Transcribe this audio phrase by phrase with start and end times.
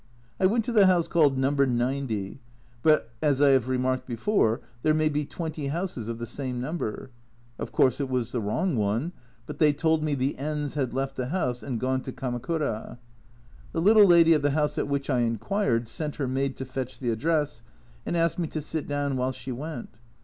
[0.39, 1.51] I went to the house called No.
[1.51, 2.39] 90,
[2.81, 7.11] but, as I have remarked before, there may be twenty houses of the same number.
[7.59, 9.11] Of course it was the wrong one,
[9.45, 12.97] but they told me the N s had left the house, and gone to Kamakura.
[13.73, 16.99] The little lady of the house at which I inquired sent her maid to fetch
[16.99, 17.61] the address,
[18.03, 19.91] and asked me to sit down while she went.